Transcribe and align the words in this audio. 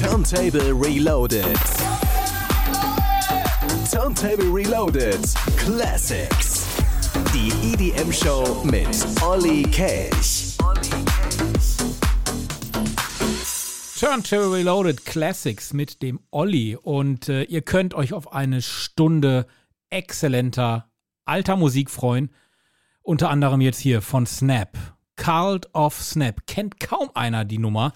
Turntable 0.00 0.74
Reloaded. 0.74 1.58
Turntable 3.90 4.48
Reloaded 4.52 5.26
Classics. 5.56 6.66
Die 7.34 7.50
EDM-Show 7.72 8.62
mit 8.62 8.88
Olli 9.20 9.64
Cash. 9.64 10.56
Turntable 13.98 14.52
Reloaded 14.52 15.04
Classics 15.04 15.72
mit 15.72 16.00
dem 16.00 16.20
Olli. 16.30 16.76
Und 16.76 17.28
äh, 17.28 17.42
ihr 17.42 17.62
könnt 17.62 17.94
euch 17.94 18.12
auf 18.12 18.32
eine 18.32 18.62
Stunde 18.62 19.48
exzellenter 19.90 20.88
alter 21.24 21.56
Musik 21.56 21.90
freuen. 21.90 22.30
Unter 23.02 23.30
anderem 23.30 23.60
jetzt 23.60 23.80
hier 23.80 24.00
von 24.00 24.26
Snap. 24.26 24.78
Cult 25.16 25.74
of 25.74 26.00
Snap. 26.00 26.46
Kennt 26.46 26.78
kaum 26.78 27.10
einer 27.14 27.44
die 27.44 27.58
Nummer. 27.58 27.92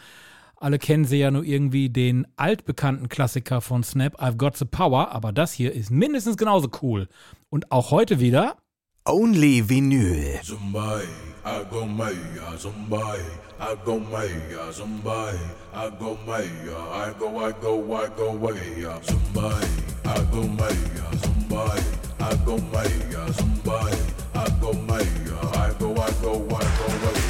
Alle 0.62 0.79
kennen 0.79 1.04
sie 1.04 1.16
ja 1.16 1.32
nur 1.32 1.43
irgendwie 1.43 1.90
den 1.90 2.25
altbekannten 2.36 3.08
Klassiker 3.08 3.61
von 3.61 3.82
Snap, 3.82 4.22
I've 4.22 4.36
Got 4.36 4.57
the 4.57 4.64
Power, 4.64 5.11
aber 5.11 5.32
das 5.32 5.52
hier 5.52 5.72
ist 5.72 5.90
mindestens 5.90 6.36
genauso 6.36 6.68
cool. 6.82 7.08
Und 7.50 7.72
auch 7.72 7.90
heute 7.90 8.21
wieder 8.21 8.58
Only 9.04 9.68
Vinyl. 9.68 10.38
Zumbai, 10.44 11.02
I 11.44 11.64
go 11.68 11.85
maya, 11.85 12.57
Zumbai, 12.57 13.18
I 13.58 13.75
go 13.85 13.98
maya, 13.98 14.71
Zumbai, 14.71 15.35
I 15.75 15.90
go 15.98 16.16
maya, 16.25 16.46
I 16.94 17.13
go, 17.18 17.40
I 17.40 17.52
go, 17.60 17.96
I 17.96 18.08
go 18.16 18.32
maya, 18.32 19.00
Zumbai, 19.02 19.64
I 20.04 20.21
go 20.30 20.46
maya, 20.46 21.10
Zumbai, 21.22 21.82
I 22.21 22.36
go 22.46 22.57
maya, 22.72 23.32
Zumbai, 23.32 23.93
I 24.32 24.49
go 24.60 24.72
maya, 24.86 25.38
I 25.57 25.72
go, 25.80 25.90
I 25.90 26.10
go, 26.22 26.35
I 26.35 26.63
go 26.79 26.88
maya. 27.02 27.21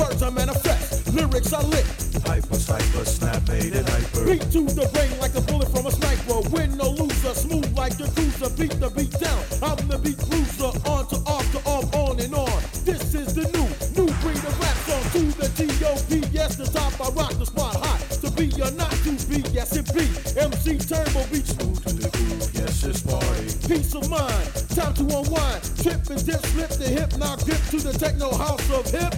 Words 0.00 0.22
are 0.22 0.30
manifest, 0.30 1.12
lyrics 1.14 1.52
are 1.52 1.62
lit. 1.62 1.84
Hyper, 2.24 2.56
hyper, 2.56 3.04
snap, 3.04 3.46
made 3.48 3.74
it 3.76 3.86
hyper. 3.86 4.24
Beat 4.24 4.40
to 4.52 4.64
the 4.64 4.88
brain 4.94 5.12
like 5.20 5.34
a 5.34 5.42
bullet 5.42 5.68
from 5.68 5.84
a 5.84 5.92
sniper. 5.92 6.40
Win 6.48 6.74
no 6.78 6.88
loser, 6.90 7.34
smooth 7.34 7.68
like 7.76 7.98
the 7.98 8.08
cruiser. 8.16 8.48
Beat 8.56 8.80
the 8.80 8.88
beat 8.96 9.12
down. 9.20 9.42
I'm 9.60 9.76
the 9.88 9.98
beat 9.98 10.16
cruiser. 10.16 10.72
On 10.88 11.04
to 11.12 11.16
off 11.28 11.44
to 11.52 11.58
off, 11.68 11.94
on 11.94 12.18
and 12.18 12.34
on. 12.34 12.60
This 12.88 13.14
is 13.14 13.34
the 13.34 13.44
new, 13.52 13.68
new 13.92 14.08
breed 14.24 14.40
of 14.40 14.56
rap 14.60 14.76
song. 14.88 15.04
To 15.12 15.22
the 15.36 15.48
T.O.P. 15.52 16.24
Yes, 16.32 16.56
the 16.56 16.64
top. 16.64 16.96
I 17.00 17.10
rock 17.12 17.34
the 17.36 17.44
spot 17.44 17.76
hot. 17.76 18.00
To 18.24 18.30
be 18.32 18.48
or 18.56 18.70
not 18.72 18.92
to 19.04 19.12
be, 19.28 19.44
yes 19.52 19.76
it 19.76 19.84
be. 19.92 20.08
MC 20.40 20.78
Turbo 20.80 21.28
beat 21.28 21.44
smooth 21.44 21.76
To 21.84 21.92
the 21.92 22.08
groove, 22.08 22.48
yes, 22.56 22.84
it's 22.84 23.02
party. 23.04 23.52
peace 23.68 23.94
of 23.94 24.08
mind. 24.08 24.48
Time 24.72 24.94
to 24.96 25.04
unwind. 25.04 25.60
Trip 25.82 26.00
and 26.08 26.24
dip, 26.24 26.40
slip 26.56 26.70
the 26.80 26.88
hip, 26.88 27.12
now 27.18 27.36
grip 27.36 27.60
to 27.68 27.78
the 27.84 27.92
techno 27.92 28.32
house 28.32 28.64
of 28.72 28.88
hip. 28.88 29.12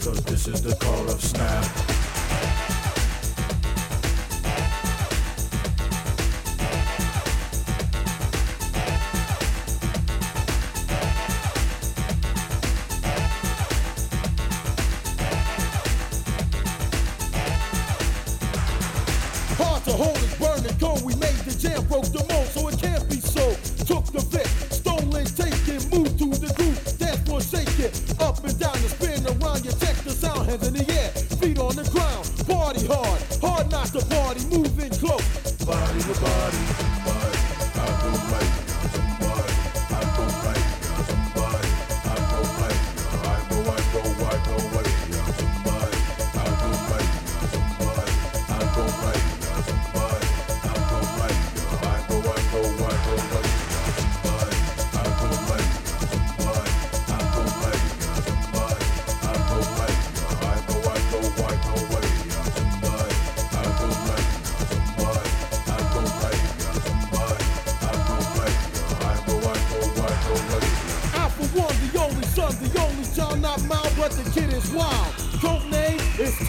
Cause 0.00 0.22
this 0.24 0.46
is 0.46 0.62
the 0.62 0.76
call 0.76 1.10
of 1.10 1.20
snap. 1.20 1.87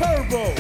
Turbo. 0.10 0.56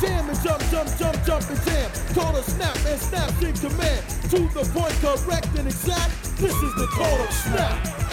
Jam 0.00 0.28
and 0.28 0.42
jump, 0.42 0.62
jump, 0.70 0.88
jump, 0.98 1.24
jump 1.24 1.48
and 1.48 1.62
jam. 1.64 1.90
Call 2.14 2.36
a 2.36 2.42
snap 2.42 2.76
and 2.86 3.00
snap 3.00 3.30
in 3.42 3.54
command. 3.54 4.02
To 4.30 4.40
the 4.40 4.68
point, 4.74 4.94
correct 5.00 5.56
and 5.56 5.68
exact. 5.68 6.36
This 6.38 6.54
is 6.54 6.74
the 6.74 6.88
call 6.92 7.20
of 7.20 7.32
snap. 7.32 8.09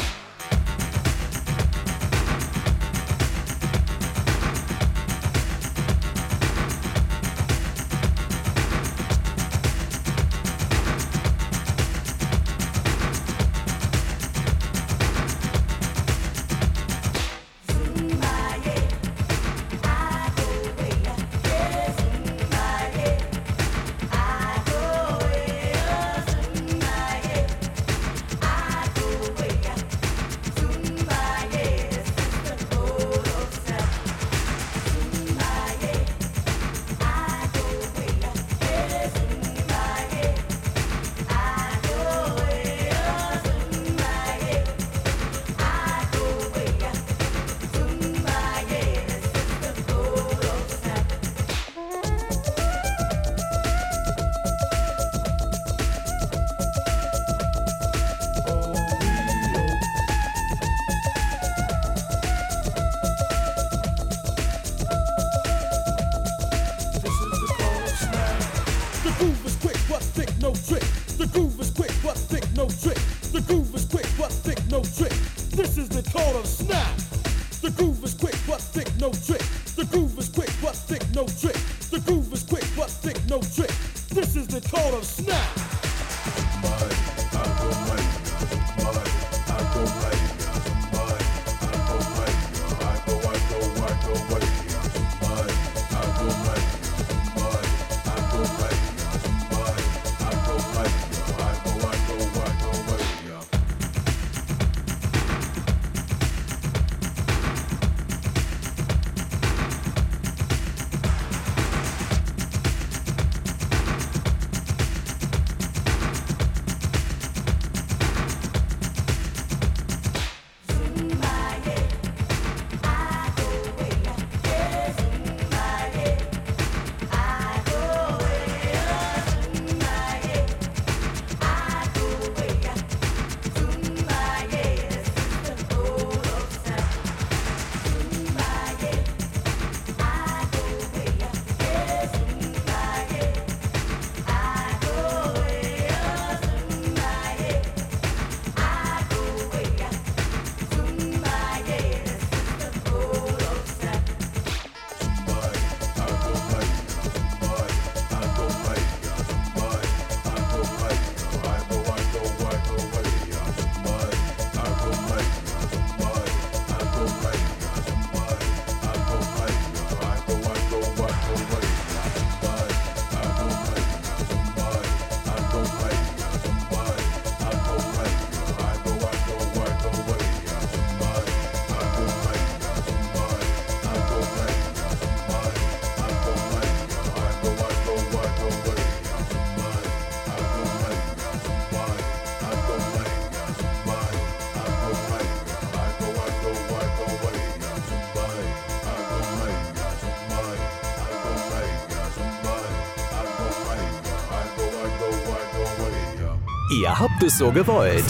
Ihr 206.70 207.00
habt 207.00 207.24
es 207.24 207.38
so 207.38 207.50
gewollt. 207.52 208.04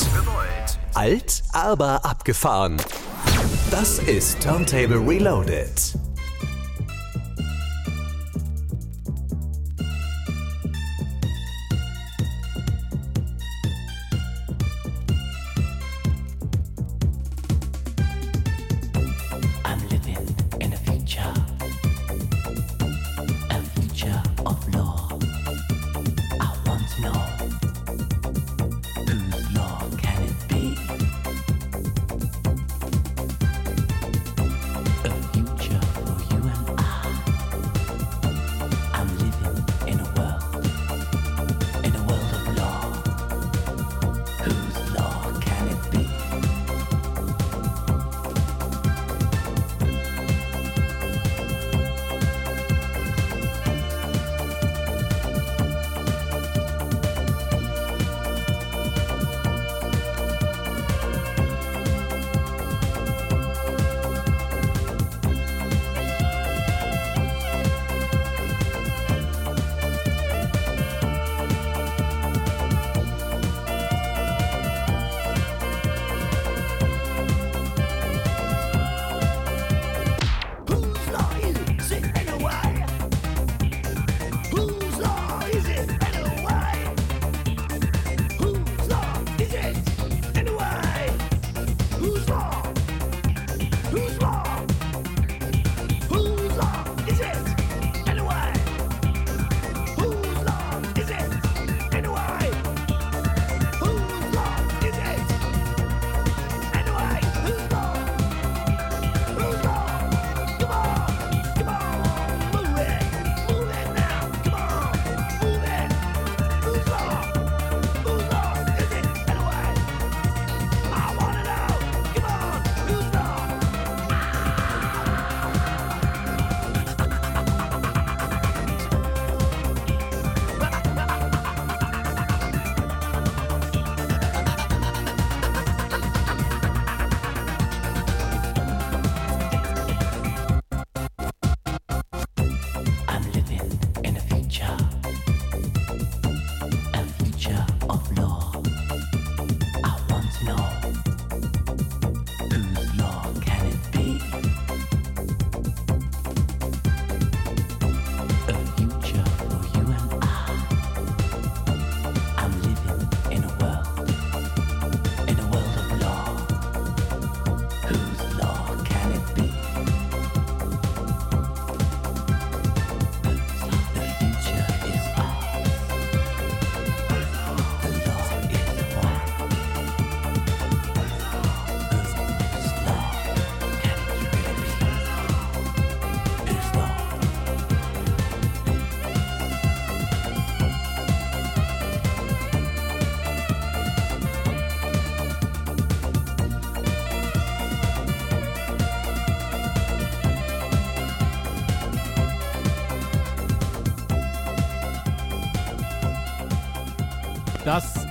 Alt, 0.95 1.43
aber 1.53 2.03
abgefahren. 2.03 2.77
Das 3.69 3.99
ist 3.99 4.41
Turntable 4.41 4.99
Reloaded. 5.07 6.06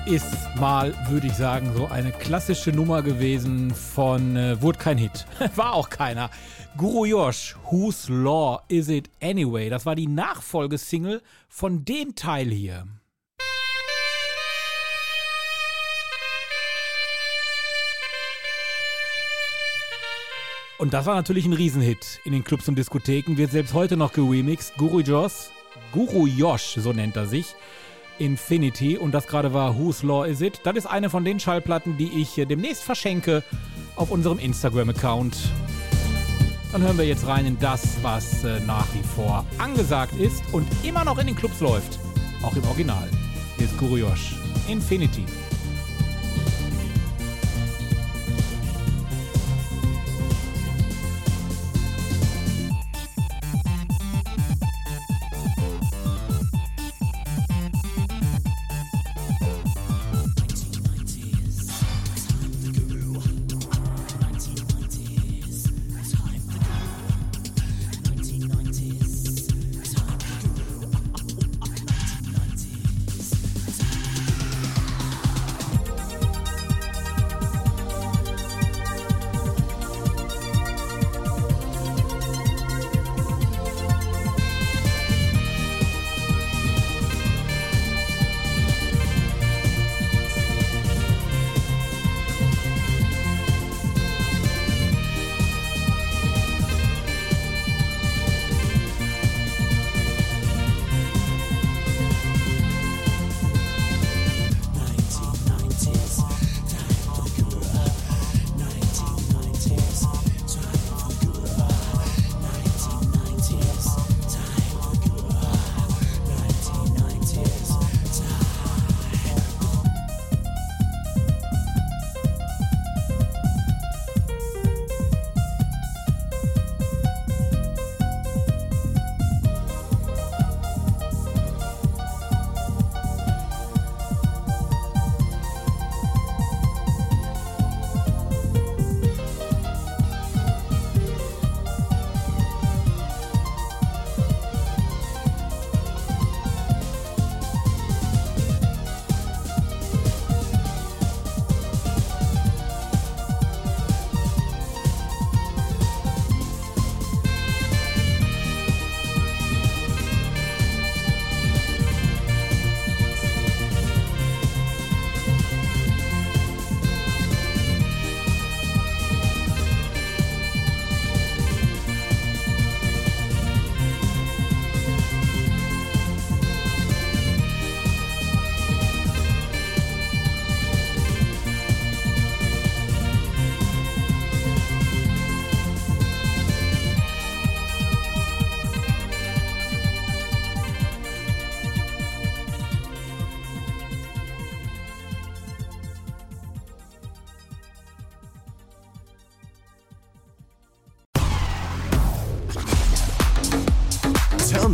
Ist 0.06 0.54
mal, 0.54 0.94
würde 1.08 1.26
ich 1.26 1.32
sagen, 1.34 1.72
so 1.74 1.86
eine 1.86 2.12
klassische 2.12 2.70
Nummer 2.70 3.02
gewesen 3.02 3.74
von 3.74 4.36
äh, 4.36 4.62
wurde 4.62 4.78
kein 4.78 4.98
Hit. 4.98 5.26
War 5.56 5.72
auch 5.72 5.90
keiner. 5.90 6.30
Guru 6.76 7.06
Yosh, 7.06 7.56
Whose 7.70 8.12
Law 8.12 8.62
Is 8.68 8.88
It 8.88 9.10
Anyway? 9.20 9.68
Das 9.68 9.84
war 9.84 9.96
die 9.96 10.06
Nachfolgesingle 10.06 11.22
von 11.48 11.84
dem 11.84 12.14
Teil 12.14 12.50
hier. 12.50 12.86
Und 20.78 20.94
das 20.94 21.06
war 21.06 21.16
natürlich 21.16 21.46
ein 21.46 21.52
Riesenhit 21.52 22.20
in 22.24 22.32
den 22.32 22.44
Clubs 22.44 22.68
und 22.68 22.78
Diskotheken, 22.78 23.36
wird 23.36 23.50
selbst 23.50 23.74
heute 23.74 23.96
noch 23.96 24.12
geremixed. 24.12 24.76
Guru 24.76 25.00
Josh, 25.00 25.50
Guru 25.90 26.26
Yosh, 26.26 26.76
so 26.76 26.92
nennt 26.92 27.16
er 27.16 27.26
sich. 27.26 27.56
Infinity 28.18 28.98
und 28.98 29.12
das 29.12 29.26
gerade 29.26 29.52
war 29.52 29.76
Whose 29.78 30.06
Law 30.06 30.24
Is 30.24 30.40
It? 30.40 30.60
Das 30.64 30.76
ist 30.76 30.86
eine 30.86 31.10
von 31.10 31.24
den 31.24 31.40
Schallplatten, 31.40 31.96
die 31.96 32.20
ich 32.20 32.34
demnächst 32.34 32.82
verschenke 32.82 33.42
auf 33.96 34.10
unserem 34.10 34.38
Instagram-Account. 34.38 35.36
Dann 36.72 36.82
hören 36.82 36.98
wir 36.98 37.06
jetzt 37.06 37.26
rein 37.26 37.46
in 37.46 37.58
das, 37.58 37.96
was 38.02 38.44
äh, 38.44 38.60
nach 38.60 38.86
wie 38.94 39.02
vor 39.02 39.46
angesagt 39.58 40.14
ist 40.18 40.42
und 40.52 40.66
immer 40.82 41.04
noch 41.04 41.18
in 41.18 41.26
den 41.26 41.36
Clubs 41.36 41.60
läuft. 41.60 41.98
Auch 42.42 42.54
im 42.54 42.64
Original. 42.64 43.08
Hier 43.56 43.66
ist 43.66 43.78
Guru 43.78 43.96
Yosh. 43.96 44.36
Infinity. 44.68 45.24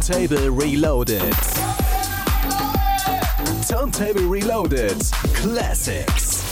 Turntable 0.05 0.51
Reloaded. 0.51 1.33
Turntable 3.69 4.27
Reloaded 4.27 5.01
Classics. 5.33 6.43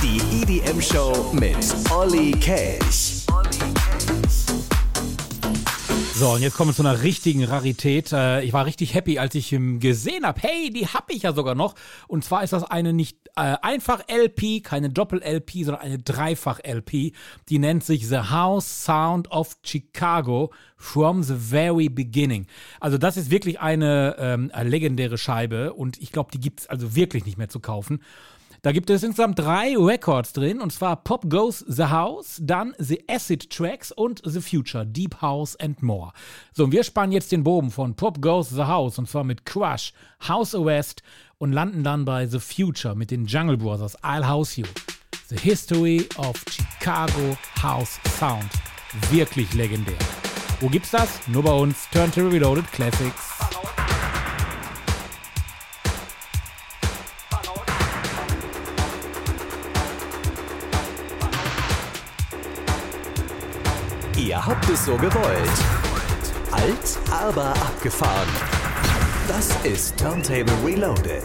Die 0.00 0.20
EDM-Show 0.30 1.32
mit 1.32 1.74
Olli 1.90 2.30
Kelch. 2.30 3.13
So, 6.24 6.30
und 6.30 6.40
jetzt 6.40 6.56
kommen 6.56 6.70
wir 6.70 6.74
zu 6.74 6.80
einer 6.80 7.02
richtigen 7.02 7.44
Rarität. 7.44 8.10
Äh, 8.10 8.44
Ich 8.44 8.54
war 8.54 8.64
richtig 8.64 8.94
happy, 8.94 9.18
als 9.18 9.34
ich 9.34 9.50
gesehen 9.50 10.24
habe, 10.24 10.40
hey, 10.40 10.70
die 10.70 10.86
habe 10.86 11.12
ich 11.12 11.24
ja 11.24 11.34
sogar 11.34 11.54
noch. 11.54 11.74
Und 12.08 12.24
zwar 12.24 12.42
ist 12.42 12.54
das 12.54 12.64
eine 12.64 12.94
nicht 12.94 13.18
äh, 13.36 13.56
einfach 13.60 14.00
LP, 14.08 14.64
keine 14.64 14.88
Doppel-LP, 14.88 15.64
sondern 15.64 15.82
eine 15.82 15.98
Dreifach-LP. 15.98 17.12
Die 17.50 17.58
nennt 17.58 17.84
sich 17.84 18.08
The 18.08 18.30
House 18.30 18.86
Sound 18.86 19.30
of 19.32 19.58
Chicago 19.62 20.50
from 20.78 21.22
the 21.22 21.34
very 21.36 21.90
beginning. 21.90 22.46
Also 22.80 22.96
das 22.96 23.18
ist 23.18 23.30
wirklich 23.30 23.60
eine 23.60 24.16
ähm, 24.18 24.50
legendäre 24.62 25.18
Scheibe 25.18 25.74
und 25.74 26.00
ich 26.00 26.10
glaube, 26.10 26.30
die 26.32 26.40
gibt 26.40 26.60
es 26.60 26.66
also 26.68 26.96
wirklich 26.96 27.26
nicht 27.26 27.36
mehr 27.36 27.50
zu 27.50 27.60
kaufen. 27.60 28.00
Da 28.64 28.72
gibt 28.72 28.88
es 28.88 29.02
insgesamt 29.02 29.38
drei 29.38 29.76
Records 29.76 30.32
drin, 30.32 30.62
und 30.62 30.72
zwar 30.72 30.96
Pop 30.96 31.28
Goes 31.28 31.58
the 31.68 31.84
House, 31.84 32.40
dann 32.40 32.74
The 32.78 33.04
Acid 33.10 33.50
Tracks 33.50 33.92
und 33.92 34.22
The 34.24 34.40
Future, 34.40 34.86
Deep 34.86 35.20
House 35.20 35.54
and 35.56 35.82
More. 35.82 36.12
So, 36.54 36.64
und 36.64 36.72
wir 36.72 36.82
spannen 36.82 37.12
jetzt 37.12 37.30
den 37.30 37.44
Bogen 37.44 37.70
von 37.70 37.94
Pop 37.94 38.22
Goes 38.22 38.48
the 38.48 38.62
House, 38.62 38.98
und 38.98 39.06
zwar 39.06 39.22
mit 39.22 39.44
Crush, 39.44 39.92
House 40.26 40.54
Arrest 40.54 41.02
und 41.36 41.52
landen 41.52 41.84
dann 41.84 42.06
bei 42.06 42.26
The 42.26 42.40
Future 42.40 42.94
mit 42.94 43.10
den 43.10 43.26
Jungle 43.26 43.58
Brothers, 43.58 44.02
I'll 44.02 44.26
House 44.26 44.56
You. 44.56 44.64
The 45.28 45.36
History 45.36 46.08
of 46.16 46.42
Chicago 46.50 47.36
House 47.62 48.00
Sound. 48.18 48.48
Wirklich 49.10 49.52
legendär. 49.52 49.98
Wo 50.60 50.70
gibt's 50.70 50.90
das? 50.90 51.20
Nur 51.28 51.42
bei 51.42 51.52
uns. 51.52 51.86
Turntable 51.92 52.32
Reloaded 52.32 52.72
Classics. 52.72 53.34
Ihr 64.16 64.46
habt 64.46 64.68
es 64.68 64.84
so 64.84 64.96
gewollt. 64.96 65.50
Alt, 66.52 66.98
aber 67.10 67.50
abgefahren. 67.50 68.28
Das 69.26 69.50
ist 69.64 69.98
Turntable 69.98 70.54
Reloaded. 70.64 71.24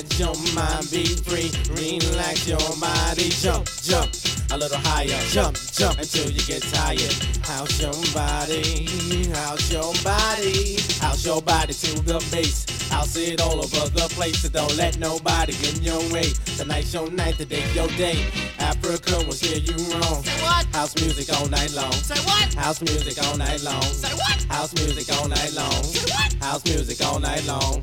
Let 0.00 0.18
your 0.18 0.34
mind 0.54 0.90
be 0.90 1.04
free. 1.04 1.50
Relax 1.76 2.48
your 2.48 2.56
body. 2.80 3.28
Jump, 3.28 3.68
jump. 3.82 4.08
A 4.50 4.56
little 4.56 4.78
higher. 4.78 5.20
Jump, 5.28 5.58
jump 5.72 5.98
until 5.98 6.30
you 6.30 6.40
get 6.40 6.62
tired. 6.72 7.12
House 7.44 7.78
your 7.82 7.92
body. 8.14 8.88
House 9.28 9.70
your 9.70 9.92
body. 10.02 10.80
House 11.04 11.26
your 11.26 11.42
body 11.42 11.74
to 11.74 12.00
the 12.00 12.18
base. 12.32 12.64
House 12.88 13.14
it 13.16 13.42
all 13.42 13.58
over 13.58 13.90
the 13.90 14.08
place. 14.16 14.40
So 14.40 14.48
don't 14.48 14.74
let 14.78 14.98
nobody 14.98 15.52
get 15.52 15.76
in 15.76 15.84
your 15.84 16.00
way. 16.10 16.32
Tonight's 16.56 16.94
your 16.94 17.10
night, 17.10 17.34
today's 17.34 17.74
your 17.76 17.88
day. 18.00 18.24
Africa 18.58 19.18
will 19.26 19.32
steer 19.32 19.58
you 19.58 19.76
wrong. 19.92 20.24
Say 20.24 20.42
what? 20.42 20.64
House 20.72 20.96
music 20.96 21.28
all 21.38 21.46
night 21.48 21.74
long. 21.74 21.92
Say 21.92 22.18
what? 22.24 22.54
House 22.54 22.80
music 22.80 23.22
all 23.22 23.36
night 23.36 23.62
long. 23.62 23.82
Say 23.82 24.14
what? 24.16 24.44
House 24.44 24.72
music 24.76 25.14
all 25.18 25.28
night 25.28 25.52
long. 25.52 25.82
Say 25.84 26.10
what? 26.10 26.32
House 26.42 26.64
music 26.64 27.06
all 27.06 27.20
night 27.20 27.44
long. 27.44 27.82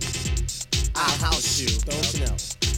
I'll 1.20 1.32
house 1.32 1.60
you. 1.60 1.68
Don't 1.80 2.14
you 2.14 2.26
know? 2.26 2.36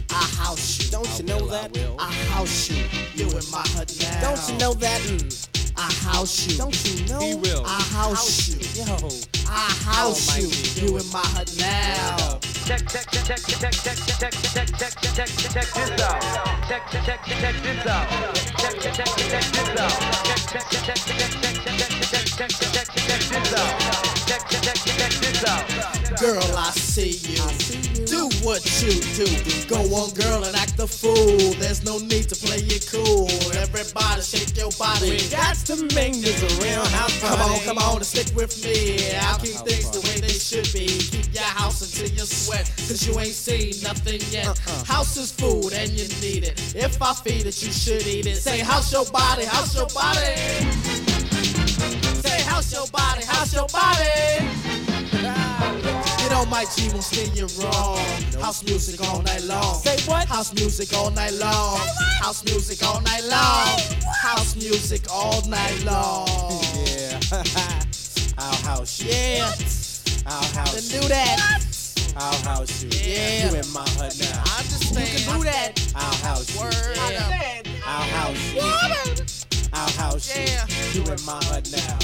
I 0.08 0.24
house 0.40 0.80
you. 0.80 0.90
Don't 0.90 1.18
you 1.18 1.24
know 1.26 1.46
that? 1.48 1.76
I 1.98 2.12
house 2.32 2.70
you. 2.70 2.84
You 3.14 3.28
in 3.28 3.44
my 3.50 3.60
hut 3.76 3.92
now. 4.00 4.20
Don't 4.20 4.48
you 4.48 4.56
know 4.58 4.72
that? 4.74 5.00
Mm. 5.02 5.48
I 5.76 5.92
house 6.08 6.46
you. 6.46 6.56
Don't 6.56 6.84
you 6.86 7.06
know? 7.06 7.20
He 7.20 7.34
will. 7.34 7.64
I 7.66 7.80
house, 7.92 8.48
you. 8.48 8.56
Yo. 8.80 8.96
I 9.46 9.68
house 9.84 10.38
you. 10.38 10.48
You 10.80 10.96
in 10.96 11.06
my 11.12 11.20
hut 11.20 11.52
now. 11.58 12.40
Check, 12.64 12.88
check, 12.88 13.10
check, 13.10 13.24
check, 13.24 13.40
check, 13.44 13.72
check, 13.72 13.96
check, 13.96 14.16
check, 14.18 14.32
check, 14.32 14.68
check, 14.72 14.96
check, 14.96 15.12
check, 15.12 15.28
check 15.52 15.68
this 15.74 16.00
out. 16.00 16.20
Check, 16.68 16.82
check, 16.90 17.04
check, 17.04 17.20
check 17.26 17.56
this 17.62 17.86
out. 17.86 18.08
Check, 18.56 18.80
check, 18.80 18.94
check, 18.94 19.08
check 19.16 19.44
this 19.52 19.80
out. 19.80 19.92
Check, 20.24 20.40
check, 20.48 20.64
check, 20.70 20.96
check, 20.96 21.20
check, 21.20 21.32
check, 21.40 21.56
check, 21.60 22.00
check, 22.00 22.28
check, 22.36 22.48
check, 22.48 22.88
check 23.04 23.20
this 23.20 23.52
out. 23.52 23.80
Check, 24.26 24.42
check, 24.48 24.62
check, 24.62 24.96
check 24.96 25.12
this 25.20 25.44
out. 25.44 25.90
Girl, 26.20 26.56
I 26.56 26.70
see 26.72 27.10
you. 27.32 27.40
Do 27.40 27.89
what 28.42 28.64
you 28.82 28.92
do. 29.14 29.26
Go 29.68 29.80
on, 29.94 30.10
girl, 30.14 30.44
and 30.44 30.56
act 30.56 30.76
the 30.76 30.86
fool. 30.86 31.52
There's 31.60 31.84
no 31.84 31.98
need 31.98 32.28
to 32.28 32.36
play 32.36 32.58
it 32.58 32.88
cool. 32.90 33.28
Everybody 33.56 34.22
shake 34.22 34.56
your 34.56 34.70
body. 34.78 35.18
That's 35.28 35.62
to 35.64 35.76
make 35.94 36.14
this 36.20 36.42
a 36.42 36.50
real 36.62 36.84
house 36.96 37.18
party. 37.20 37.36
Come 37.36 37.52
on, 37.52 37.60
come 37.60 37.78
on, 37.78 37.96
and 37.96 38.06
stick 38.06 38.34
with 38.36 38.52
me. 38.64 39.14
I'll 39.16 39.38
keep 39.38 39.56
things 39.66 39.90
the 39.90 40.00
way 40.00 40.20
they 40.20 40.32
should 40.32 40.68
be. 40.72 40.86
Keep 40.86 41.34
your 41.34 41.44
house 41.44 41.82
until 41.82 42.10
you 42.14 42.24
sweat, 42.24 42.66
cause 42.88 43.06
you 43.06 43.18
ain't 43.18 43.34
seen 43.34 43.82
nothing 43.82 44.20
yet. 44.30 44.48
Uh-uh. 44.48 44.84
House 44.84 45.16
is 45.16 45.32
food 45.32 45.72
and 45.72 45.90
you 45.90 46.08
need 46.20 46.44
it. 46.44 46.74
If 46.74 47.00
I 47.02 47.14
feed 47.14 47.46
it, 47.46 47.62
you 47.62 47.72
should 47.72 48.06
eat 48.06 48.26
it. 48.26 48.36
Say, 48.36 48.60
house 48.60 48.92
your 48.92 49.04
body, 49.06 49.44
house 49.44 49.74
your 49.74 49.86
body. 49.88 50.34
Say, 52.22 52.42
house 52.42 52.72
your 52.72 52.86
body, 52.88 53.24
house 53.24 53.54
your 53.54 53.66
body. 53.68 54.48
Ah, 55.22 56.09
You 56.30 56.36
know 56.36 56.46
my 56.46 56.64
G 56.64 56.88
won't 56.90 57.02
steer 57.02 57.26
you 57.34 57.48
wrong. 57.60 57.98
House 58.40 58.62
music 58.62 59.02
all 59.08 59.20
night 59.22 59.42
long. 59.42 59.74
Say 59.82 59.98
what? 60.08 60.28
House 60.28 60.54
music 60.54 60.96
all 60.96 61.10
night 61.10 61.32
long. 61.32 61.80
House 62.22 62.44
music 62.44 62.86
all 62.86 63.00
night 63.00 63.24
long. 63.24 63.66
House 64.22 64.54
music 64.54 65.10
all 65.12 65.42
night 65.48 65.84
long. 65.84 66.62
Yeah. 66.86 67.18
I'll 68.38 68.54
house 68.62 69.02
you. 69.02 69.10
Yeah. 69.10 69.52
I'll 70.24 70.44
house 70.54 70.88
then 70.88 71.00
do 71.00 71.08
that. 71.08 71.66
I'll 72.16 72.38
house 72.42 72.84
you. 72.84 72.90
Yeah. 72.90 73.50
You 73.50 73.56
in 73.58 73.72
my 73.72 73.80
hut 73.98 74.16
now. 74.20 74.44
I 74.46 74.60
understand. 74.60 75.08
You 75.08 75.26
can 75.26 75.36
do 75.36 75.44
that. 75.46 75.92
I'll 75.96 76.14
house 76.14 76.54
you. 76.54 76.60
Word. 76.60 76.96
Yeah. 77.10 77.62
I'll 77.84 78.08
house 78.08 78.54
you. 78.54 78.60
I'll 79.72 79.90
house 79.98 80.36
you. 80.36 80.44
Yeah. 80.44 80.66
You 80.92 81.12
in 81.12 81.24
my 81.26 81.42
hut 81.46 81.68
now. 81.72 81.98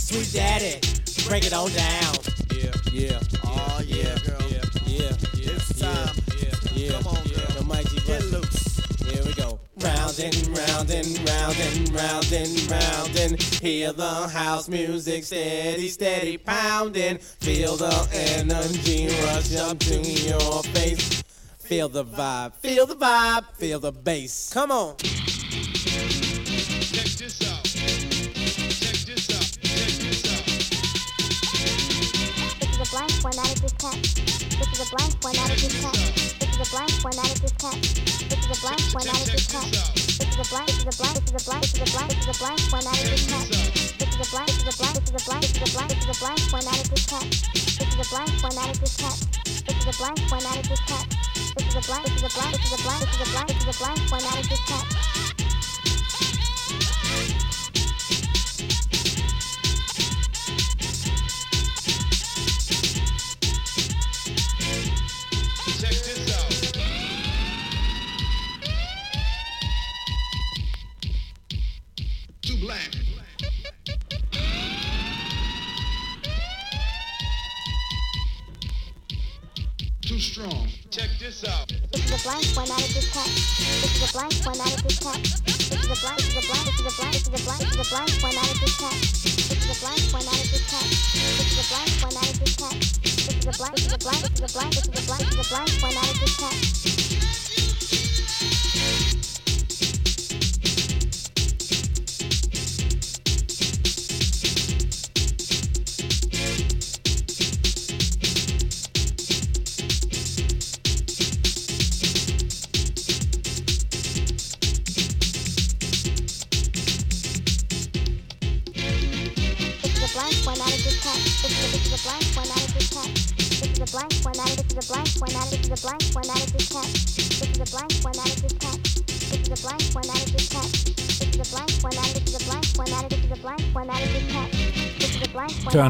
Sweet 0.00 0.32
daddy, 0.32 0.80
break 1.28 1.46
it 1.46 1.52
on 1.52 1.70
down. 1.72 2.14
Yeah, 2.50 2.72
yeah. 2.92 3.20
Oh 3.44 3.80
yeah, 3.84 4.16
girl. 4.26 4.42
Yeah, 4.48 4.64
yeah, 4.86 5.16
yeah. 5.34 5.52
It's 5.52 5.78
time. 5.78 6.14
Yeah, 6.38 6.54
yeah. 6.74 6.92
Come 6.92 7.06
on, 7.08 7.24
girl. 7.24 7.52
The 7.58 7.64
mighty 7.66 8.00
get 8.06 8.24
loose. 8.30 8.76
Here 9.00 9.22
we 9.24 9.32
go. 9.34 9.60
Round 9.76 10.18
and 10.20 10.58
round 10.58 10.90
and 10.90 11.28
round 11.28 11.56
and 11.60 11.92
round 11.92 12.32
and 12.32 12.70
round 12.70 13.16
and 13.18 13.42
hear 13.42 13.92
the 13.92 14.28
house 14.28 14.68
music 14.68 15.24
steady, 15.24 15.88
steady 15.88 16.36
pounding. 16.36 17.18
Feel 17.18 17.76
the 17.76 18.08
energy 18.12 19.08
rush 19.24 19.56
up 19.56 19.78
to 19.80 20.00
your 20.00 20.62
face. 20.74 21.22
Feel 21.58 21.88
the 21.88 22.04
vibe, 22.04 22.54
feel 22.56 22.86
the 22.86 22.96
vibe, 22.96 23.44
feel 23.56 23.80
the 23.80 23.92
bass. 23.92 24.52
Come 24.52 24.70
on. 24.70 24.96
Is 34.82 34.88
a 34.88 34.96
blank 34.96 35.22
formatted 35.22 35.58
this 35.58 35.80
text. 35.80 36.40
This 36.40 36.58
is 36.58 36.68
a 36.68 36.74
blank 36.74 36.90
formatted 37.02 37.38
this 37.38 37.52
text. 37.52 38.02
This 38.02 38.42
is 38.42 38.50
a 38.50 38.60
blank 38.62 38.80
formatted 38.90 39.28
this 39.30 39.46
text. 39.46 39.94
This 39.94 40.18
is 40.18 40.42
a 40.42 40.50
blank. 40.50 40.66
This 40.66 40.78
is 40.78 40.90
a 40.90 41.02
blank. 41.02 41.22
This 41.22 41.34
is 41.34 41.42
a 41.42 41.92
blank. 41.92 42.10
This 42.12 42.22
is 42.22 42.22
a 42.22 42.22
blank. 42.22 42.22
This 42.22 42.26
is 42.26 42.32
a 42.32 42.42
blank 42.42 42.60
formatted 42.66 43.06
this 43.06 43.26
text. 43.26 43.52
This 43.98 44.10
is 44.10 44.22
a 44.22 44.34
blank. 44.34 44.50
This 44.52 44.66
is 44.66 44.72
a 44.72 44.82
blank. 44.82 44.98
This 44.98 45.14
is 45.14 45.22
a 45.22 45.30
blank. 45.30 45.30
This 45.32 45.38
is 45.42 45.62
a 45.62 45.78
blank. 45.78 45.92
This 45.92 46.02
is 46.02 46.10
a 46.10 46.20
blank 46.22 46.40
formatted 46.50 46.86
this 46.90 47.06
text. 47.06 47.30
This 47.52 47.78
is 47.78 47.98
a 47.98 48.08
blank 48.10 48.30
formatted 48.42 48.76
this 48.82 48.96
text. 48.96 49.28
This 49.32 49.76
is 49.78 49.86
a 49.86 49.98
blank 50.02 50.18
formatted 50.28 50.64
this 50.66 50.82
text. 50.86 51.10
This 51.52 51.66
is 51.66 51.76
a 51.76 51.86
blank. 51.86 52.06
This 52.06 52.16
is 52.16 52.26
a 52.26 52.38
blank. 52.38 52.52
This 52.52 52.66
is 52.66 52.72
a 52.72 52.82
blank. 52.82 53.02
This 53.02 53.14
is 53.14 53.22
a 53.22 53.32
blank. 53.32 53.48
This 53.48 53.62
is 53.62 53.70
a 53.70 53.78
blank 53.78 53.98
formatted 54.10 54.44
this 54.50 54.62
text. 54.66 55.31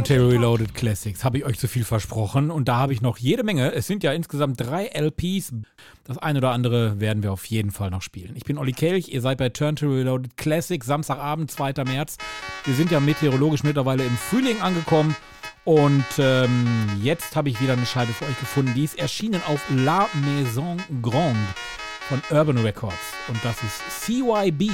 This 0.01 0.09
text. 0.09 0.33
Reloaded 0.33 0.75
Classics. 0.75 1.25
Habe 1.25 1.39
ich 1.39 1.45
euch 1.45 1.59
zu 1.59 1.69
viel 1.69 1.85
versprochen. 1.85 2.51
Und 2.51 2.69
da 2.69 2.77
habe 2.77 2.93
ich 2.93 3.03
noch 3.03 3.19
jede 3.19 3.45
Menge. 3.45 3.73
Es 3.73 3.87
sind 3.87 4.03
ja 4.03 4.13
insgesamt 4.13 4.61
drei 4.61 4.87
LPs. 4.87 5.53
Das 6.05 6.19
eine 6.19 6.39
oder 6.39 6.51
andere 6.51 7.01
werden 7.01 7.23
wir 7.23 7.33
auf 7.33 7.45
jeden 7.47 7.71
Fall 7.71 7.91
noch 7.91 8.03
spielen. 8.03 8.33
Ich 8.35 8.45
bin 8.45 8.59
Olli 8.59 8.73
Kelch. 8.73 9.09
Ihr 9.09 9.21
seid 9.21 9.39
bei 9.39 9.49
Turntable 9.49 9.99
Reloaded 9.99 10.37
Classics. 10.37 10.87
Samstagabend, 10.87 11.51
2. 11.51 11.85
März. 11.85 12.17
Wir 12.65 12.75
sind 12.75 12.91
ja 12.91 13.01
meteorologisch 13.01 13.63
mittlerweile 13.63 14.05
im 14.05 14.17
Frühling 14.17 14.61
angekommen. 14.61 15.15
Und 15.65 16.05
ähm, 16.19 16.67
jetzt 17.03 17.37
habe 17.37 17.49
ich 17.49 17.61
wieder 17.61 17.75
eine 17.75 17.87
Scheibe 17.87 18.13
für 18.13 18.25
euch 18.25 18.39
gefunden. 18.41 18.73
Die 18.75 18.85
ist 18.85 18.99
erschienen 18.99 19.41
auf 19.47 19.63
La 19.71 20.09
Maison 20.25 20.79
Grande 21.01 21.39
von 22.09 22.21
Urban 22.31 22.59
Records. 22.59 22.97
Und 23.29 23.39
das 23.45 23.57
ist 23.63 24.07
CYB 24.07 24.71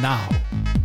Now. 0.00 0.83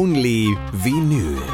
only 0.00 0.56
vinyl. 0.72 1.49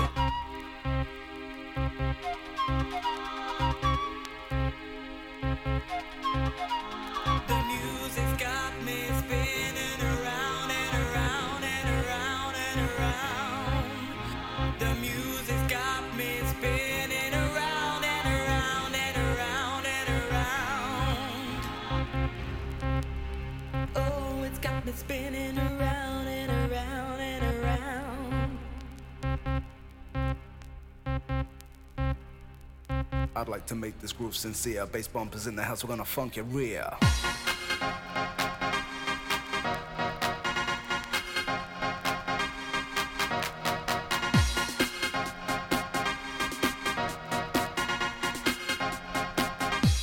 this 34.07 34.13
groove 34.13 34.37
sincere. 34.37 34.87
Bass 34.87 35.09
bumpers 35.09 35.49
in 35.49 35.57
the 35.57 35.65
house, 35.65 35.83
we're 35.83 35.89
gonna 35.89 36.05
funk 36.05 36.37
your 36.37 36.45
rear. 36.45 36.89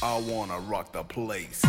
I 0.02 0.20
wanna 0.28 0.60
rock 0.60 0.92
the 0.92 1.06
place. 1.06 1.64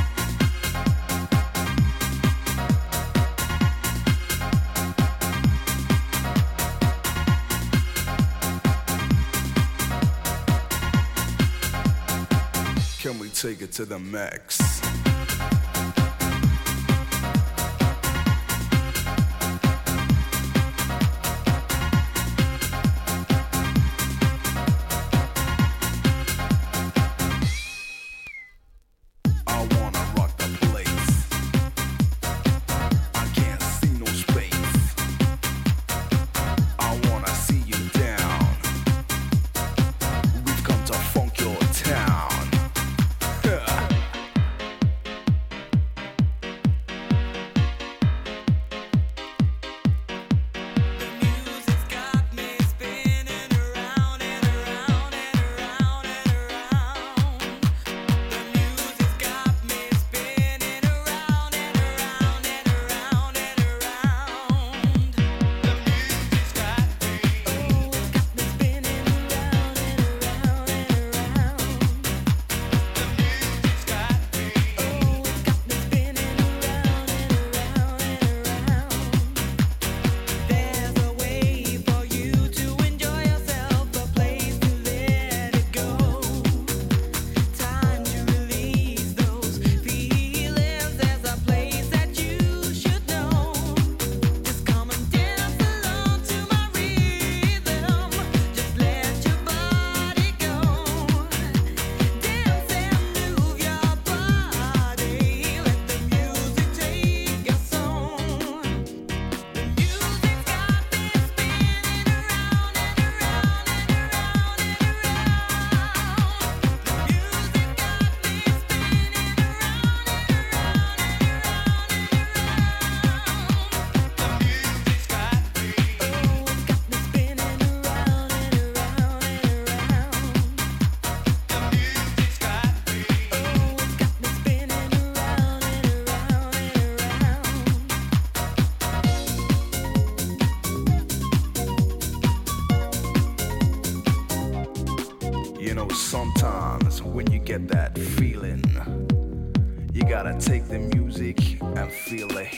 take 13.44 13.60
it 13.60 13.72
to 13.72 13.84
the 13.84 13.98
max. 13.98 14.73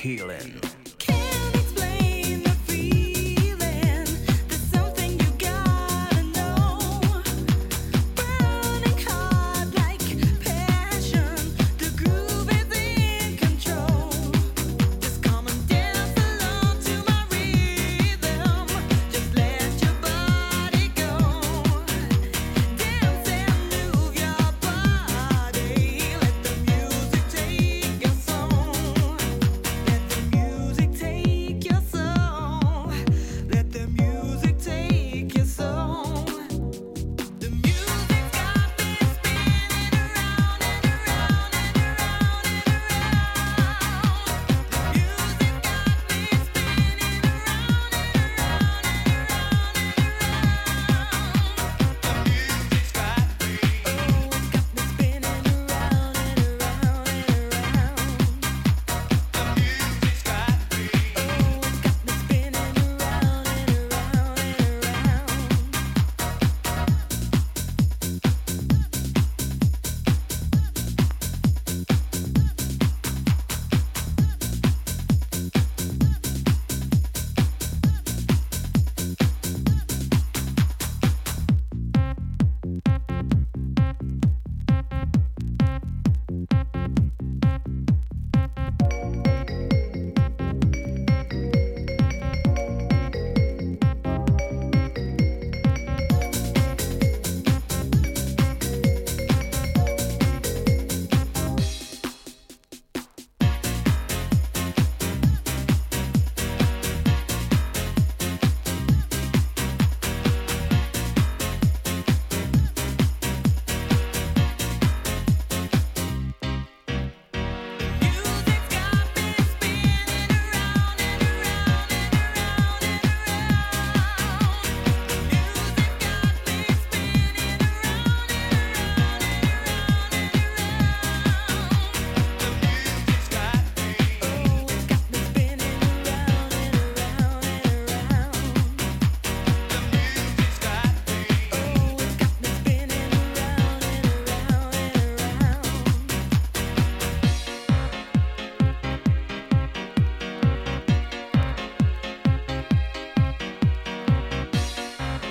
Healing. 0.07 0.65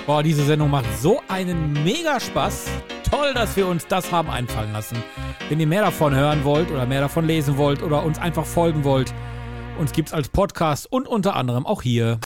Boah, 0.06 0.22
diese 0.22 0.44
Sendung 0.44 0.70
macht 0.70 0.86
so 1.00 1.20
einen 1.26 1.72
mega 1.82 2.20
Spaß. 2.20 2.66
Toll, 3.10 3.34
dass 3.34 3.56
wir 3.56 3.66
uns 3.66 3.88
das 3.88 4.12
haben 4.12 4.30
einfallen 4.30 4.72
lassen. 4.72 5.02
Wenn 5.48 5.58
ihr 5.58 5.66
mehr 5.66 5.82
davon 5.82 6.14
hören 6.14 6.44
wollt 6.44 6.70
oder 6.70 6.86
mehr 6.86 7.00
davon 7.00 7.26
lesen 7.26 7.56
wollt 7.56 7.82
oder 7.82 8.04
uns 8.04 8.20
einfach 8.20 8.46
folgen 8.46 8.84
wollt, 8.84 9.12
uns 9.80 9.90
gibt's 9.90 10.12
als 10.12 10.28
Podcast 10.28 10.86
und 10.92 11.08
unter 11.08 11.34
anderem 11.34 11.66
auch 11.66 11.82
hier. 11.82 12.20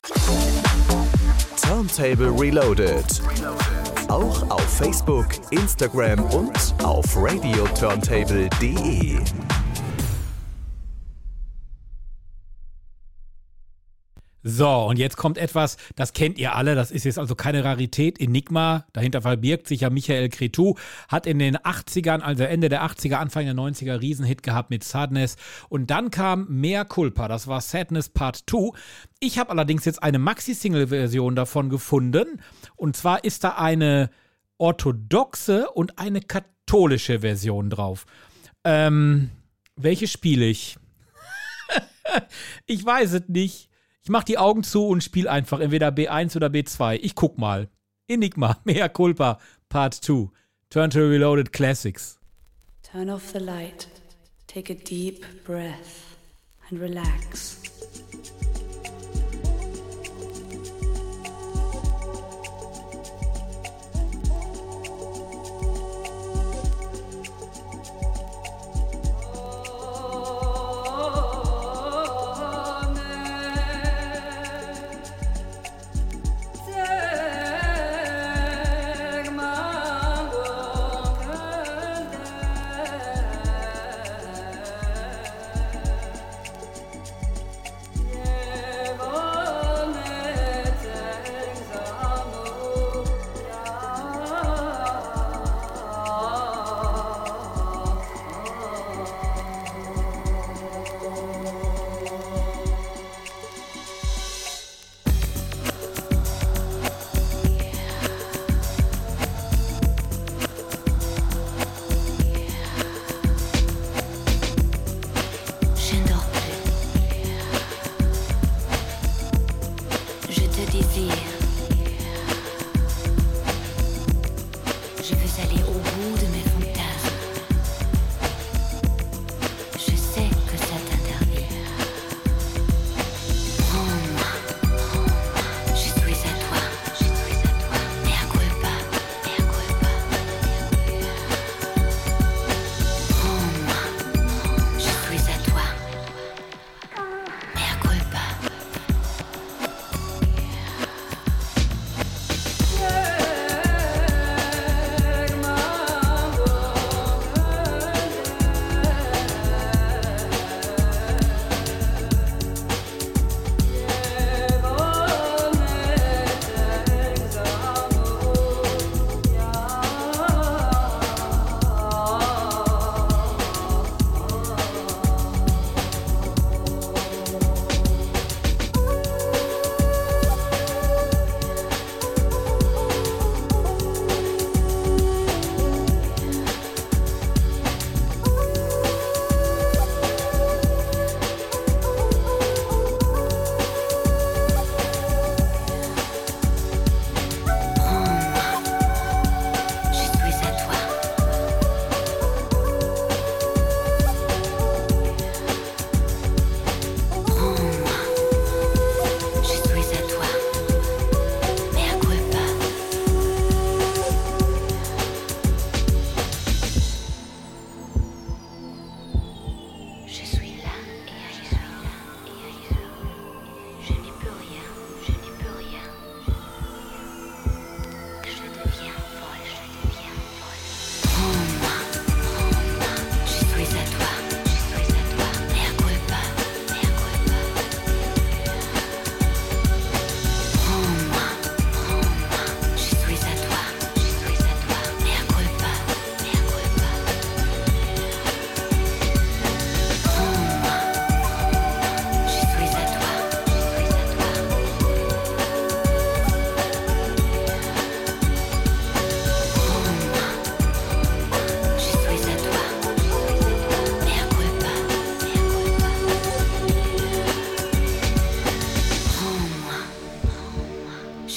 Turntable 1.62 2.30
Reloaded. 2.38 3.22
Auch 4.08 4.50
auf 4.50 4.76
Facebook, 4.76 5.28
Instagram 5.50 6.22
und 6.24 6.74
auf 6.82 7.06
radioturntable.de. 7.16 9.20
So, 14.42 14.68
und 14.86 14.98
jetzt 14.98 15.18
kommt 15.18 15.36
etwas, 15.36 15.76
das 15.96 16.14
kennt 16.14 16.38
ihr 16.38 16.54
alle, 16.54 16.74
das 16.74 16.90
ist 16.90 17.04
jetzt 17.04 17.18
also 17.18 17.34
keine 17.34 17.62
Rarität. 17.62 18.18
Enigma, 18.18 18.86
dahinter 18.94 19.20
verbirgt 19.20 19.66
sich 19.66 19.82
ja 19.82 19.90
Michael 19.90 20.30
Cretou, 20.30 20.76
hat 21.08 21.26
in 21.26 21.38
den 21.38 21.58
80ern, 21.58 22.20
also 22.20 22.44
Ende 22.44 22.70
der 22.70 22.82
80er, 22.82 23.16
Anfang 23.16 23.44
der 23.44 23.54
90er 23.54 24.00
Riesenhit 24.00 24.42
gehabt 24.42 24.70
mit 24.70 24.82
Sadness. 24.82 25.36
Und 25.68 25.90
dann 25.90 26.10
kam 26.10 26.46
Mea 26.48 26.84
Culpa, 26.84 27.28
das 27.28 27.48
war 27.48 27.60
Sadness 27.60 28.08
Part 28.08 28.44
2. 28.48 28.70
Ich 29.20 29.38
habe 29.38 29.50
allerdings 29.50 29.84
jetzt 29.84 30.02
eine 30.02 30.18
Maxi-Single-Version 30.18 31.36
davon 31.36 31.68
gefunden. 31.68 32.40
Und 32.76 32.96
zwar 32.96 33.24
ist 33.24 33.44
da 33.44 33.56
eine 33.56 34.08
orthodoxe 34.56 35.68
und 35.70 35.98
eine 35.98 36.22
katholische 36.22 37.20
Version 37.20 37.68
drauf. 37.68 38.06
Ähm, 38.64 39.30
welche 39.76 40.06
spiele 40.06 40.46
ich? 40.46 40.78
ich 42.66 42.84
weiß 42.84 43.12
es 43.12 43.28
nicht. 43.28 43.69
Ich 44.02 44.08
mach 44.08 44.24
die 44.24 44.38
Augen 44.38 44.62
zu 44.62 44.86
und 44.86 45.04
spiel 45.04 45.28
einfach 45.28 45.60
entweder 45.60 45.88
B1 45.88 46.36
oder 46.36 46.48
B2. 46.48 46.98
Ich 47.02 47.14
guck 47.14 47.38
mal. 47.38 47.68
Enigma, 48.08 48.58
Mea 48.64 48.88
Culpa, 48.88 49.38
Part 49.68 49.94
2. 49.94 50.28
Turn 50.70 50.90
to 50.90 51.00
Reloaded 51.00 51.52
Classics. 51.52 52.18
Turn 52.82 53.10
off 53.10 53.30
the 53.32 53.38
light, 53.38 53.88
take 54.46 54.72
a 54.72 54.74
deep 54.74 55.24
breath, 55.44 56.16
and 56.68 56.80
relax. 56.80 57.60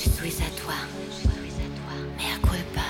Je 0.04 0.10
suis 0.10 0.42
à 0.42 0.50
toi. 0.62 0.74
Mea 2.18 2.38
culpa. 2.42 2.82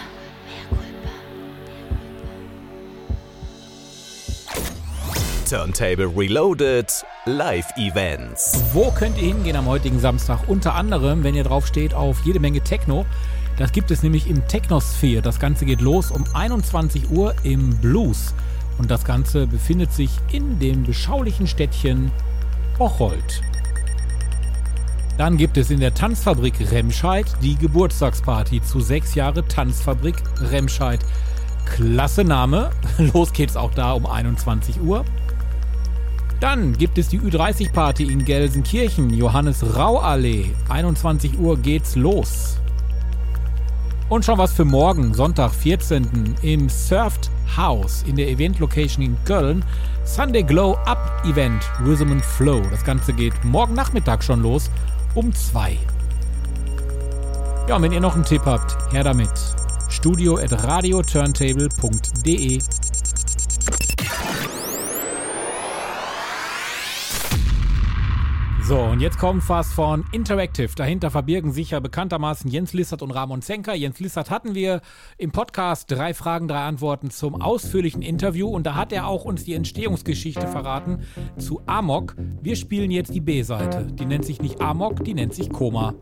Turntable 5.48 6.08
Reloaded 6.08 6.88
Live 7.28 7.68
Events. 7.78 8.64
Wo 8.74 8.90
könnt 8.90 9.20
ihr 9.20 9.28
hingehen 9.28 9.56
am 9.56 9.68
heutigen 9.68 10.00
Samstag? 10.00 10.40
Unter 10.48 10.74
anderem, 10.74 11.24
wenn 11.24 11.36
ihr 11.36 11.44
drauf 11.44 11.68
steht, 11.68 11.94
auf 11.94 12.26
jede 12.26 12.40
Menge 12.40 12.62
Techno. 12.62 13.06
Das 13.58 13.72
gibt 13.72 13.92
es 13.92 14.02
nämlich 14.02 14.28
im 14.28 14.48
Technosphere. 14.48 15.22
Das 15.22 15.40
Ganze 15.40 15.66
geht 15.66 15.82
los 15.82 16.10
um 16.10 16.24
21 16.34 17.12
Uhr 17.12 17.36
im 17.44 17.78
Blues. 17.78 18.34
Und 18.80 18.90
das 18.90 19.06
Ganze 19.06 19.46
befindet 19.46 19.94
sich 19.94 20.10
in 20.32 20.58
dem 20.58 20.82
beschaulichen 20.82 21.46
Städtchen 21.46 22.12
Bocholt. 22.80 23.44
Dann 25.18 25.38
gibt 25.38 25.58
es 25.58 25.70
in 25.70 25.80
der 25.80 25.94
Tanzfabrik 25.94 26.72
Remscheid 26.72 27.28
die 27.42 27.56
Geburtstagsparty 27.56 28.64
zu 28.64 28.80
sechs 28.80 29.14
Jahre 29.14 29.48
Tanzfabrik 29.48 30.16
Remscheid. 30.40 31.00
Klasse 31.66 32.24
Name. 32.24 32.72
Los 33.14 33.32
geht's 33.32 33.56
auch 33.56 33.74
da 33.74 33.94
um 33.94 34.08
21 34.08 34.82
Uhr. 34.82 35.06
Dann 36.40 36.74
gibt 36.74 36.98
es 36.98 37.08
die 37.08 37.22
Ü30-Party 37.22 38.12
in 38.12 38.26
Gelsenkirchen, 38.26 39.14
Johannes 39.14 39.64
Rau 39.78 40.00
Allee. 40.00 40.52
21 40.68 41.40
Uhr 41.40 41.58
geht's 41.58 41.96
los. 41.96 42.58
Und 44.10 44.26
schon 44.26 44.38
was 44.38 44.52
für 44.52 44.66
morgen, 44.66 45.14
Sonntag, 45.14 45.54
14. 45.54 46.36
im 46.42 46.68
Surfed 46.70 47.30
House 47.56 48.04
in 48.08 48.18
der 48.18 48.28
Event 48.28 48.60
Location 48.60 49.06
in 49.06 49.18
Köln. 49.26 49.64
Sunday 50.04 50.44
Glow 50.44 50.74
Up 50.86 51.24
Event 51.26 51.64
Rhythm 51.86 52.12
and 52.12 52.26
Flow. 52.26 52.62
Das 52.72 52.84
Ganze 52.84 53.14
geht 53.14 53.46
morgen 53.46 53.74
Nachmittag 53.74 54.22
schon 54.24 54.42
los 54.42 54.70
um 55.16 55.34
2. 55.34 55.78
Ja, 57.68 57.76
und 57.78 57.82
wenn 57.84 57.92
ihr 57.92 58.02
noch 58.02 58.16
einen 58.16 58.26
Tipp 58.26 58.42
habt, 58.46 58.76
her 58.94 59.04
damit. 59.04 59.30
Studio 59.90 60.38
at 60.38 60.52
radioturntable.de 60.64 62.60
So, 68.66 68.80
und 68.80 69.02
jetzt 69.02 69.20
kommt 69.20 69.48
was 69.50 69.74
von 69.74 70.06
Interactive. 70.14 70.70
Dahinter 70.74 71.12
verbirgen 71.12 71.52
sich 71.52 71.72
ja 71.72 71.82
bekanntermaßen 71.82 72.50
Jens 72.50 72.72
Lissert 72.72 73.02
und 73.02 73.12
Ramon 73.12 73.42
Zenker. 73.42 73.74
Jens 73.74 74.00
Lissert 74.00 74.30
hatten 74.30 74.56
wir 74.56 74.80
im 75.18 75.34
Podcast 75.34 75.92
drei 75.92 76.14
Fragen, 76.14 76.48
drei 76.48 76.62
Antworten 76.62 77.12
zum 77.12 77.42
ausführlichen 77.42 78.02
Interview 78.02 78.48
und 78.48 78.66
da 78.66 78.76
hat 78.76 78.94
er 78.94 79.08
auch 79.08 79.26
uns 79.26 79.44
die 79.44 79.54
Entstehungsgeschichte 79.54 80.48
verraten 80.48 81.02
zu 81.38 81.62
Amok. 81.66 82.16
Wir 82.42 82.56
spielen 82.56 82.90
jetzt 82.90 83.14
die 83.14 83.22
B-Seite. 83.22 83.86
Die 83.92 84.06
nennt 84.06 84.24
sich 84.24 84.42
nicht 84.42 84.62
Amok, 84.62 85.04
die 85.04 85.14
nennt 85.14 85.34
sich 85.34 85.50
Koma. 85.50 85.94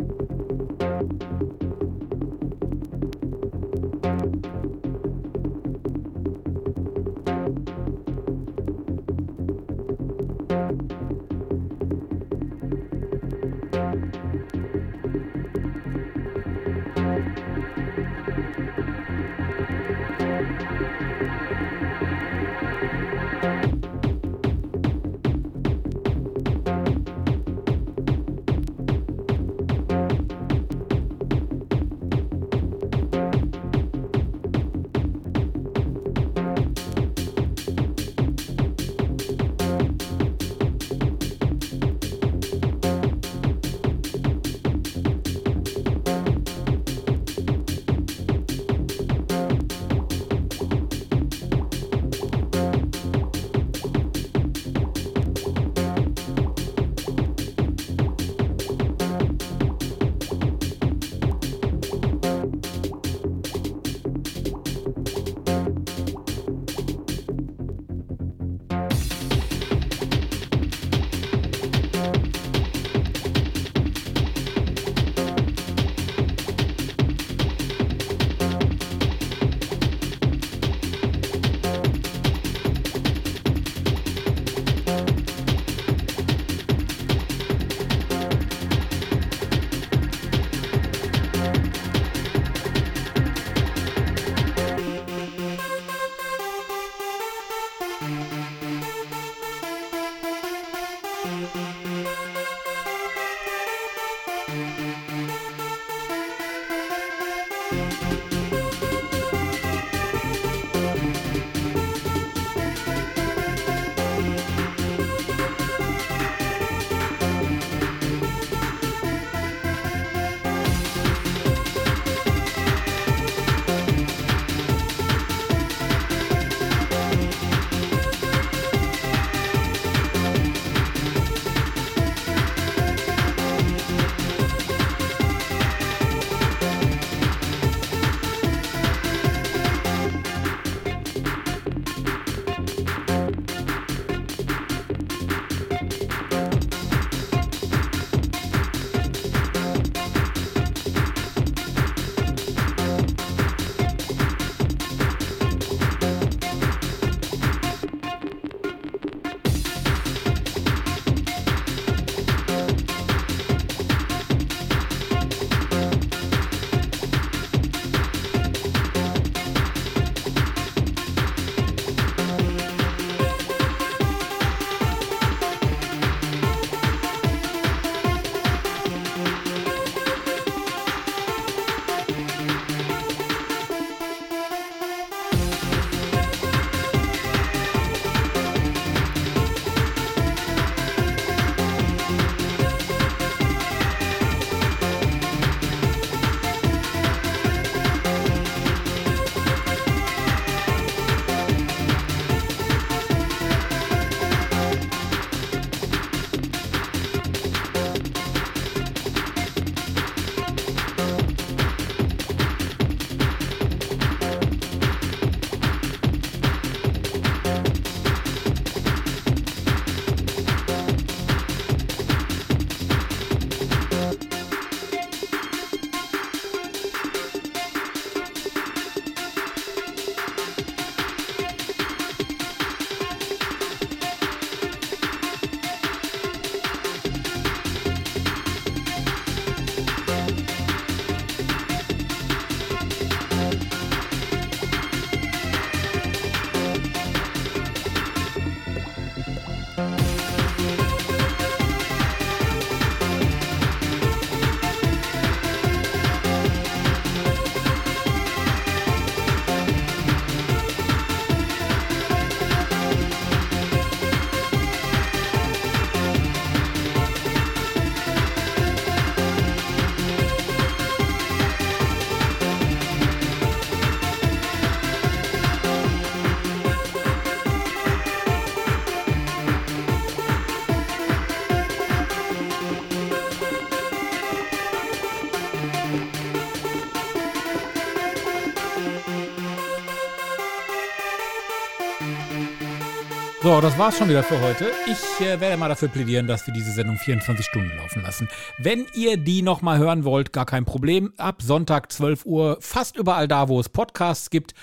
So, 293.52 293.60
das 293.60 293.78
war's 293.78 293.98
schon 293.98 294.08
wieder 294.08 294.24
für 294.24 294.40
heute. 294.40 294.72
Ich 294.86 295.20
äh, 295.20 295.42
werde 295.42 295.58
mal 295.58 295.68
dafür 295.68 295.90
plädieren, 295.90 296.26
dass 296.26 296.48
wir 296.48 296.54
diese 296.54 296.72
Sendung 296.72 296.96
24 296.96 297.46
Stunden 297.46 297.76
laufen 297.76 298.02
lassen. 298.02 298.30
Wenn 298.58 298.86
ihr 298.94 299.18
die 299.18 299.42
nochmal 299.42 299.78
hören 299.78 300.06
wollt, 300.06 300.32
gar 300.32 300.46
kein 300.46 300.64
Problem. 300.64 301.12
Ab 301.18 301.42
Sonntag 301.42 301.92
12 301.92 302.26
Uhr, 302.26 302.58
fast 302.62 302.96
überall 302.96 303.28
da, 303.28 303.50
wo 303.50 303.60
es 303.60 303.68
Podcasts 303.68 304.30
gibt. 304.30 304.54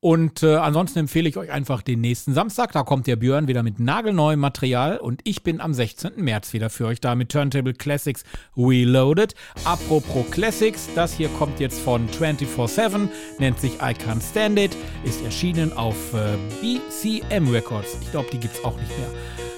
Und 0.00 0.44
äh, 0.44 0.54
ansonsten 0.54 1.00
empfehle 1.00 1.28
ich 1.28 1.36
euch 1.36 1.50
einfach 1.50 1.82
den 1.82 2.00
nächsten 2.00 2.32
Samstag. 2.32 2.70
Da 2.70 2.84
kommt 2.84 3.08
der 3.08 3.16
Björn 3.16 3.48
wieder 3.48 3.64
mit 3.64 3.80
nagelneuem 3.80 4.38
Material 4.38 4.98
und 4.98 5.20
ich 5.24 5.42
bin 5.42 5.60
am 5.60 5.74
16. 5.74 6.12
März 6.16 6.52
wieder 6.52 6.70
für 6.70 6.86
euch 6.86 7.00
da 7.00 7.16
mit 7.16 7.32
Turntable 7.32 7.74
Classics 7.74 8.22
Reloaded. 8.56 9.34
Apropos 9.64 10.30
Classics, 10.30 10.88
das 10.94 11.14
hier 11.14 11.28
kommt 11.30 11.58
jetzt 11.58 11.80
von 11.80 12.08
24-7, 12.10 13.08
nennt 13.40 13.58
sich 13.58 13.74
I 13.76 13.92
Can't 13.92 14.22
Stand 14.22 14.60
It, 14.60 14.76
ist 15.02 15.24
erschienen 15.24 15.72
auf 15.72 15.96
äh, 16.14 16.36
BCM 16.60 17.48
Records. 17.48 17.98
Ich 18.00 18.12
glaube, 18.12 18.28
die 18.32 18.38
gibt 18.38 18.54
es 18.54 18.64
auch 18.64 18.78
nicht 18.78 18.96
mehr. 18.98 19.08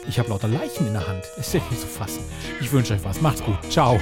Ich 0.08 0.18
habe 0.18 0.30
lauter 0.30 0.48
Leichen 0.48 0.86
in 0.86 0.94
der 0.94 1.06
Hand. 1.06 1.22
Ist 1.38 1.52
ja 1.52 1.60
nicht 1.70 1.80
zu 1.80 1.86
fassen. 1.86 2.24
Ich 2.60 2.72
wünsche 2.72 2.94
euch 2.94 3.04
was. 3.04 3.20
Macht's 3.20 3.44
gut. 3.44 3.58
Ciao. 3.70 4.00